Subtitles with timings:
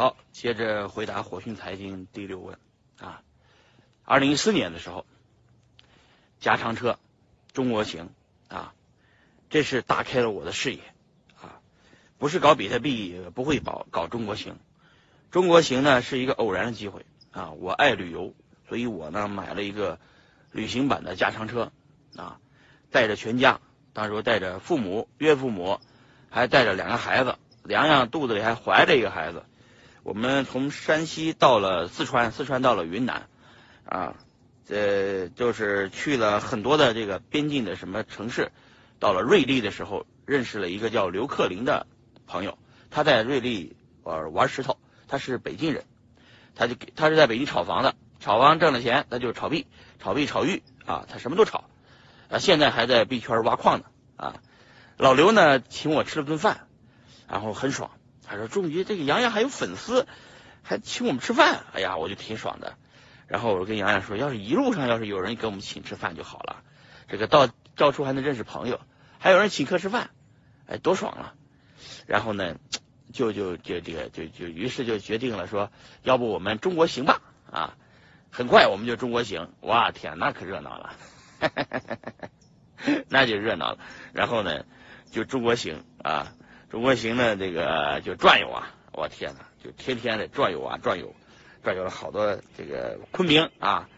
[0.00, 2.56] 好，接着回答火讯财经第六问
[2.98, 3.20] 啊。
[4.02, 5.04] 二零一四年的时候，
[6.38, 6.98] 加长车
[7.52, 8.08] 中国行
[8.48, 8.72] 啊，
[9.50, 10.80] 这是打开了我的视野
[11.38, 11.60] 啊。
[12.16, 14.56] 不是搞比特币，不会搞搞中国行。
[15.30, 17.50] 中国行呢是一个偶然的机会啊。
[17.50, 18.32] 我爱旅游，
[18.70, 19.98] 所以我呢买了一个
[20.50, 21.72] 旅行版的加长车
[22.16, 22.40] 啊，
[22.90, 23.60] 带着全家，
[23.92, 25.78] 当时带着父母、岳父母，
[26.30, 27.36] 还带着两个孩子，
[27.66, 29.44] 洋洋肚子里还怀着一个孩子。
[30.02, 33.28] 我们从山西到了四川，四川到了云南，
[33.84, 34.14] 啊，
[34.68, 38.50] 呃，就是去了很多的这个边境的什么城市。
[38.98, 41.86] 到了瑞丽的时候，认识了一个叫刘克林的
[42.26, 42.56] 朋友，
[42.90, 45.84] 他在瑞丽玩玩石头，他是北京人，
[46.54, 49.66] 他就给他是在北京炒房的，炒房挣了钱，他就炒币，
[49.98, 51.64] 炒币炒玉啊，他什么都炒，
[52.30, 53.84] 啊，现在还在币圈挖矿呢
[54.16, 54.34] 啊。
[54.96, 56.66] 老刘呢，请我吃了顿饭，
[57.28, 57.90] 然后很爽。
[58.30, 60.06] 他说：“终于这个洋洋还有粉丝，
[60.62, 62.74] 还请我们吃饭，哎呀，我就挺爽的。
[63.26, 66.62] 然后我跟洋洋说，要是一路上要是有人给我们请吃饭就好了，
[67.08, 68.78] 这个到到处还能认识朋友，
[69.18, 70.10] 还有人请客吃饭，
[70.68, 71.34] 哎，多爽啊！
[72.06, 72.54] 然后呢，
[73.12, 75.72] 就就就这个就就于是就决定了说，
[76.04, 77.20] 要不我们中国行吧？
[77.50, 77.76] 啊，
[78.30, 80.94] 很快我们就中国行，哇天，那可热闹了，
[83.10, 83.78] 那就热闹了。
[84.12, 84.64] 然后呢，
[85.10, 86.32] 就中国行啊。”
[86.70, 88.72] 中国行呢，这个就转悠啊！
[88.92, 91.12] 我天哪，就天天的转悠啊，转悠，
[91.64, 93.88] 转悠了好多这个昆明啊，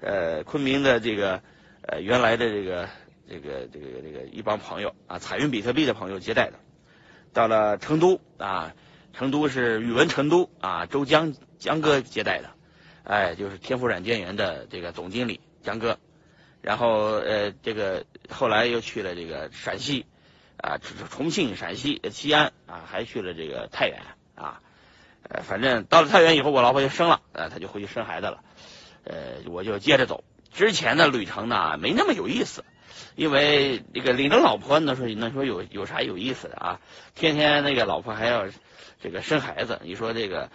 [0.00, 1.42] 呃，昆明的这个
[1.82, 2.88] 呃原来的这个
[3.28, 6.54] 这个这个这个一帮朋友啊，彩云比特币的朋友接待的。
[7.34, 8.74] 到了成都啊，
[9.12, 12.48] 成都是宇文成都啊，周江江哥接待的，
[13.04, 15.98] 哎，就是天赋软件园的这个总经理江哥。
[16.62, 20.06] 然后呃，这个后来又去了这个陕西。
[20.62, 20.78] 啊，
[21.10, 24.00] 重庆、陕西、西安啊，还去了这个太原
[24.36, 24.60] 啊，
[25.28, 28.44] 呃，反正到了太原以后，我老婆就生了，呃，她就回去生孩子了，
[29.04, 30.22] 呃，我就接着走。
[30.52, 32.64] 之前的旅程呢，没那么有意思，
[33.16, 36.80] 因为这个领着老婆，那说那说有有啥有意思的啊？
[37.14, 38.46] 天天那个老婆还要
[39.02, 40.50] 这个生孩子，你说这个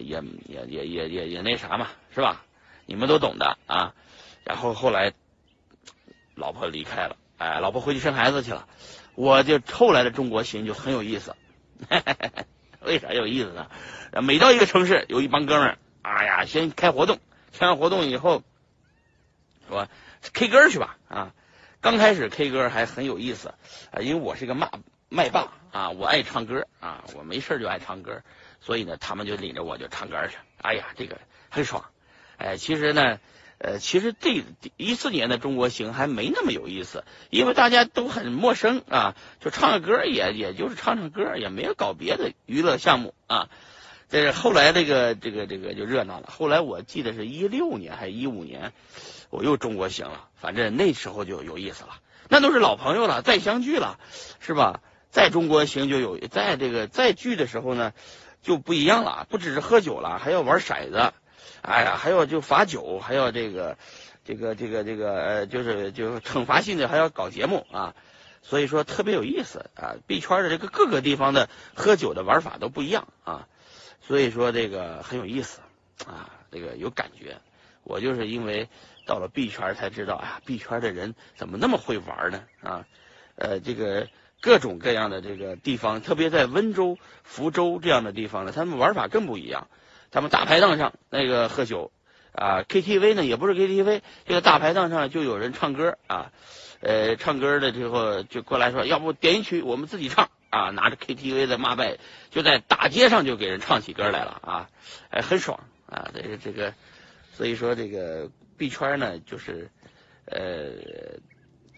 [0.00, 2.44] 也也也也也也那啥嘛，是吧？
[2.84, 3.94] 你们都懂的啊。
[4.44, 5.12] 然后后来
[6.34, 8.66] 老婆离开了，哎，老婆回去生孩子去了。
[9.14, 11.34] 我就后来的中国行就很有意思，
[12.80, 13.68] 为啥有意思呢？
[14.22, 17.18] 每到一个城市，有一帮哥们儿，哎呀，先开活动，
[17.58, 18.42] 开完活动以后，
[19.68, 19.88] 说
[20.34, 21.32] K 歌去吧啊！
[21.80, 23.54] 刚开始 K 歌还很有意思
[23.90, 24.70] 啊，因为我是个麦
[25.08, 28.22] 麦霸啊，我爱唱歌啊，我没事就爱唱歌，
[28.60, 31.84] 所以呢，他们就领着我就唱歌去，哎呀，这个很爽。
[32.36, 33.18] 哎，其实呢。
[33.58, 34.44] 呃，其实这
[34.76, 43.48] 一四年的中国行还没那么有意思，因为大家都很陌生啊，就唱个歌也也就是唱唱歌，也没有搞别的娱乐项目啊。
[44.08, 46.28] 这是后来这个这个这个就热闹了。
[46.30, 48.72] 后来我记得是一六年还是一五年，
[49.30, 53.98] 我又中国行了，反正那时候就有意思了，那都是老朋友了，再相聚了，
[54.38, 54.80] 是吧？
[55.10, 57.94] 在中国行就有，在这个再聚的时候呢，
[58.42, 61.14] 就不一样了，不只是喝酒了，还要玩骰子。
[61.62, 63.76] 哎呀，还要就罚酒，还要这个，
[64.24, 67.94] 这个，这个，这个，呃，就是就是惩罚性的，还要搞节目啊，
[68.42, 69.96] 所以说特别有意思啊。
[70.06, 73.48] 币圈的这个各个地方的喝酒的玩法都不一样啊，
[74.00, 75.60] 所以说这个很有意思
[76.06, 77.36] 啊，这个有感觉。
[77.82, 78.68] 我就是因为
[79.06, 82.42] 到了币圈才知道，哎呀，币圈的人怎么那么会玩呢？
[82.62, 82.86] 啊，
[83.36, 84.08] 呃，这个
[84.40, 89.68] 各种各样的这个地方，特别在温州、福州这样的地方呢，他们玩法更不一样。
[90.16, 91.92] 他们大排档上那个喝酒
[92.32, 96.32] 啊，KTV 呢也不是 KTV，这个大排档上就有人唱歌啊，
[96.80, 101.98] 呃，唱歌的之后就过来说，要不点一曲我们自己唱啊，拿着 KTV 的麦克
[102.30, 104.70] 就在大街上就给人唱起歌来了啊，
[105.10, 106.72] 哎，很爽啊，这个这个，
[107.34, 109.70] 所以说这个币圈呢，就是
[110.24, 110.38] 呃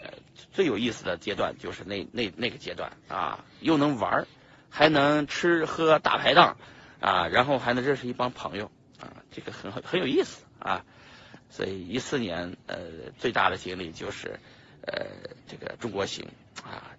[0.00, 0.12] 呃
[0.52, 4.28] 最有意思的阶段就是那那那个阶段啊，又能玩，
[4.70, 6.56] 还能吃喝大排档。
[7.00, 10.84] 啊，然后还能认识一帮朋友啊，这个很很有意思啊。
[11.50, 12.78] 所以一四年呃
[13.18, 14.38] 最大的经历就是
[14.82, 15.06] 呃
[15.46, 16.28] 这个中国行
[16.62, 16.92] 啊，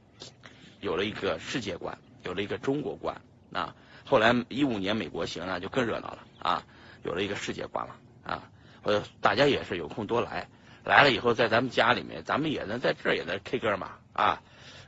[0.80, 3.22] 有了一个世界观，有了一个中国观
[3.54, 3.76] 啊。
[4.06, 6.64] 后来一五年美国行呢就更热闹了啊，
[7.04, 8.50] 有了一个世界观了啊。
[8.82, 10.48] 我，大家也是有空多来，
[10.84, 14.42] 来了以后在咱们家里面，咱们也能在这儿也能 K 歌嘛啊。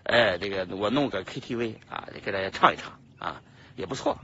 [0.03, 3.43] 哎，这个我弄个 KTV 啊，给大家唱一唱啊，
[3.75, 4.17] 也不错。